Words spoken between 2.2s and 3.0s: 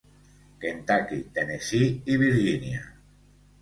Virgínia.